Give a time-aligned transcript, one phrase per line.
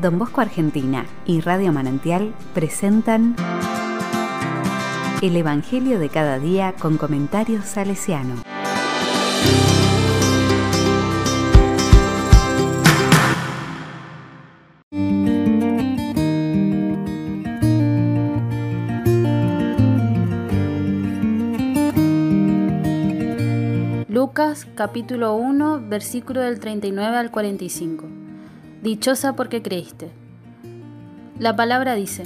[0.00, 3.34] Don Bosco Argentina y Radio Manantial presentan
[5.22, 8.36] El Evangelio de cada día con comentarios salesiano.
[24.08, 28.17] Lucas capítulo 1 versículo del 39 al 45.
[28.82, 30.10] Dichosa porque creíste.
[31.38, 32.24] La palabra dice,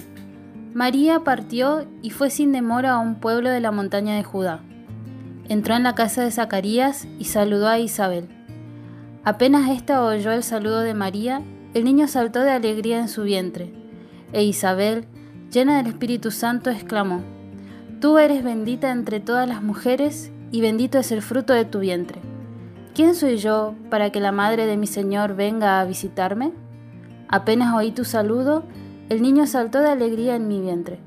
[0.75, 4.61] María partió y fue sin demora a un pueblo de la montaña de Judá.
[5.49, 8.29] Entró en la casa de Zacarías y saludó a Isabel.
[9.25, 11.43] Apenas ésta oyó el saludo de María,
[11.75, 13.73] el niño saltó de alegría en su vientre,
[14.33, 15.07] e Isabel,
[15.51, 17.23] llena del Espíritu Santo, exclamó,
[18.01, 22.32] Tú eres bendita entre todas las mujeres y bendito es el fruto de tu vientre.
[22.95, 26.53] ¿Quién soy yo para que la madre de mi Señor venga a visitarme?
[27.29, 28.65] Apenas oí tu saludo,
[29.09, 31.01] el niño saltó de alegría en mi vientre.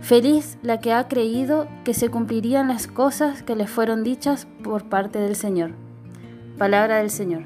[0.00, 4.88] Feliz la que ha creído que se cumplirían las cosas que le fueron dichas por
[4.88, 5.72] parte del Señor.
[6.56, 7.42] Palabra del Señor.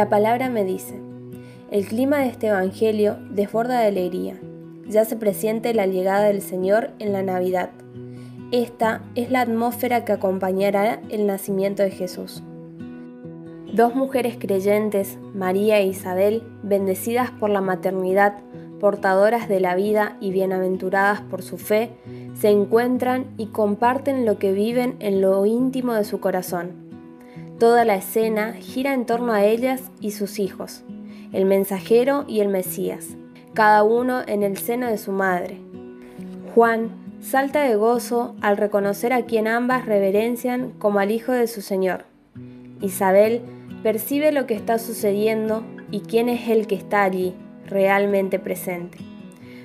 [0.00, 0.98] La palabra me dice,
[1.70, 4.40] el clima de este Evangelio desborda de alegría.
[4.88, 7.68] Ya se presiente la llegada del Señor en la Navidad.
[8.50, 12.42] Esta es la atmósfera que acompañará el nacimiento de Jesús.
[13.74, 18.38] Dos mujeres creyentes, María e Isabel, bendecidas por la maternidad,
[18.80, 21.90] portadoras de la vida y bienaventuradas por su fe,
[22.32, 26.89] se encuentran y comparten lo que viven en lo íntimo de su corazón
[27.60, 30.82] Toda la escena gira en torno a ellas y sus hijos,
[31.30, 33.08] el mensajero y el Mesías,
[33.52, 35.58] cada uno en el seno de su madre.
[36.54, 36.88] Juan
[37.20, 42.06] salta de gozo al reconocer a quien ambas reverencian como al Hijo de su Señor.
[42.80, 43.42] Isabel
[43.82, 47.34] percibe lo que está sucediendo y quién es el que está allí,
[47.66, 48.96] realmente presente.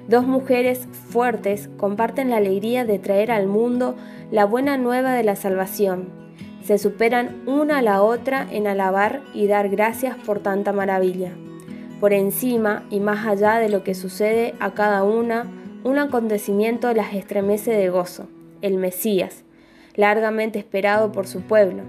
[0.09, 3.95] Dos mujeres fuertes comparten la alegría de traer al mundo
[4.31, 6.24] la buena nueva de la salvación
[6.65, 11.31] se superan una a la otra en alabar y dar gracias por tanta maravilla.
[11.99, 15.45] Por encima y más allá de lo que sucede a cada una,
[15.83, 18.27] un acontecimiento las estremece de gozo,
[18.63, 19.43] el Mesías,
[19.95, 21.83] largamente esperado por su pueblo.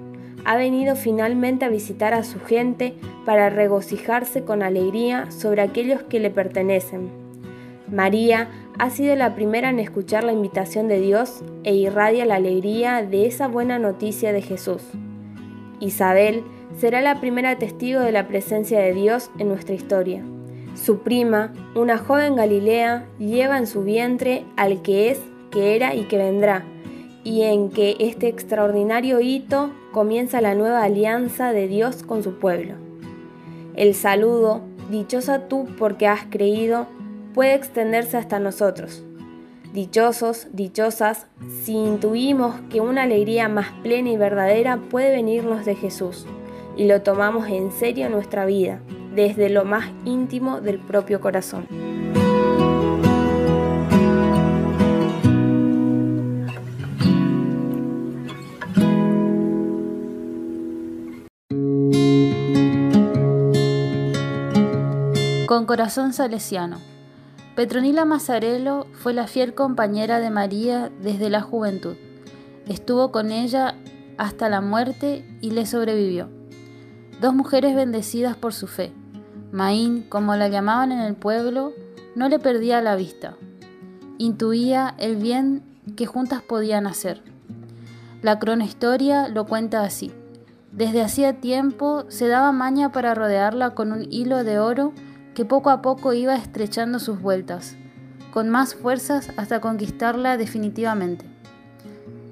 [0.45, 2.95] Ha venido finalmente a visitar a su gente
[3.25, 7.26] para regocijarse con alegría sobre aquellos que le pertenecen.
[7.91, 8.49] María
[8.79, 13.27] ha sido la primera en escuchar la invitación de Dios e irradia la alegría de
[13.27, 14.83] esa buena noticia de Jesús.
[15.81, 16.43] Isabel
[16.77, 20.23] será la primera testigo de la presencia de Dios en nuestra historia.
[20.75, 25.21] Su prima, una joven Galilea, lleva en su vientre al que es,
[25.51, 26.65] que era y que vendrá,
[27.25, 32.75] y en que este extraordinario hito comienza la nueva alianza de Dios con su pueblo.
[33.75, 34.61] El saludo,
[34.91, 36.87] dichosa tú porque has creído,
[37.37, 39.05] puede extenderse hasta nosotros.
[39.75, 41.27] Dichosos, dichosas,
[41.65, 46.27] si intuimos que una alegría más plena y verdadera puede venirnos de Jesús
[46.79, 48.81] y lo tomamos en serio en nuestra vida,
[49.15, 51.67] desde lo más íntimo del propio corazón.
[65.47, 66.96] Con corazón salesiano.
[67.57, 71.97] Petronila Mazzarello fue la fiel compañera de María desde la juventud.
[72.69, 73.77] Estuvo con ella
[74.19, 76.29] hasta la muerte y le sobrevivió.
[77.23, 78.93] Dos mujeres bendecidas por su fe.
[79.53, 81.73] Maín, como la llamaban en el pueblo,
[82.15, 83.37] no le perdía la vista.
[84.19, 85.63] Intuía el bien
[85.97, 87.23] que juntas podían hacer.
[88.21, 90.13] La cronohistoria lo cuenta así.
[90.73, 94.93] Desde hacía tiempo se daba maña para rodearla con un hilo de oro
[95.37, 97.77] que poco a poco iba estrechando sus vueltas,
[98.33, 101.27] con más fuerzas hasta conquistarla definitivamente.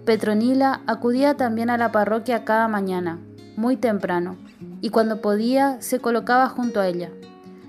[0.07, 3.19] Petronila acudía también a la parroquia cada mañana,
[3.59, 4.39] muy temprano,
[4.81, 7.11] y cuando podía se colocaba junto a ella.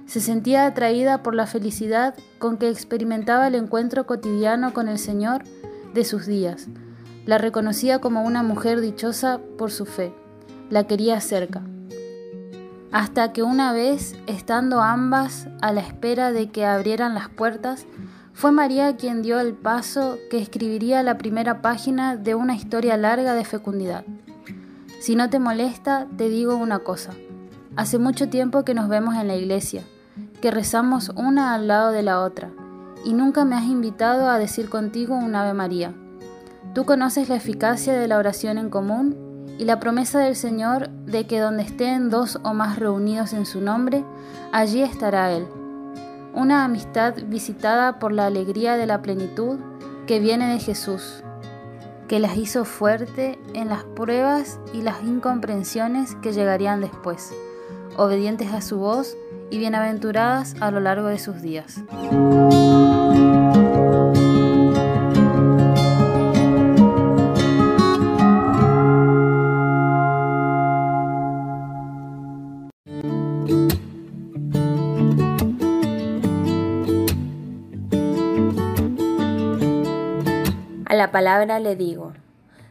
[0.05, 5.43] Se sentía atraída por la felicidad con que experimentaba el encuentro cotidiano con el Señor
[5.93, 6.67] de sus días.
[7.25, 10.13] La reconocía como una mujer dichosa por su fe.
[10.69, 11.61] La quería cerca
[12.95, 17.85] hasta que una vez, estando ambas a la espera de que abrieran las puertas,
[18.31, 23.33] fue María quien dio el paso que escribiría la primera página de una historia larga
[23.33, 24.05] de fecundidad.
[25.01, 27.11] Si no te molesta, te digo una cosa.
[27.75, 29.83] Hace mucho tiempo que nos vemos en la iglesia,
[30.41, 32.51] que rezamos una al lado de la otra,
[33.03, 35.93] y nunca me has invitado a decir contigo un Ave María.
[36.73, 39.24] Tú conoces la eficacia de la oración en común
[39.57, 43.61] y la promesa del Señor de que donde estén dos o más reunidos en su
[43.61, 44.03] nombre,
[44.51, 45.47] allí estará Él.
[46.33, 49.59] Una amistad visitada por la alegría de la plenitud
[50.07, 51.23] que viene de Jesús,
[52.07, 57.33] que las hizo fuerte en las pruebas y las incomprensiones que llegarían después,
[57.97, 59.15] obedientes a su voz
[59.49, 61.81] y bienaventuradas a lo largo de sus días.
[81.05, 82.13] La palabra le digo,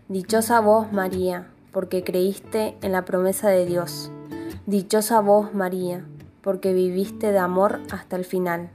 [0.08, 4.10] Dichosa vos, María, porque creíste en la promesa de Dios.
[4.66, 6.04] Dichosa vos, María,
[6.42, 8.70] porque viviste de amor hasta el final.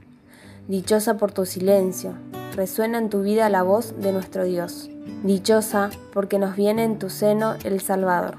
[0.66, 2.14] Dichosa por tu silencio,
[2.56, 4.88] resuena en tu vida la voz de nuestro Dios.
[5.24, 8.38] Dichosa porque nos viene en tu seno el Salvador.